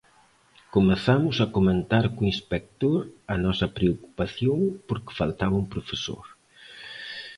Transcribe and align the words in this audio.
Comezamos 0.75 1.35
a 1.39 1.47
comentar 1.55 2.05
co 2.15 2.29
inspector 2.33 2.99
a 3.33 3.35
nosa 3.45 3.67
preocupación 3.77 4.57
porque 4.87 5.17
faltaba 5.19 5.61
un 5.63 5.67
profesor. 5.73 6.25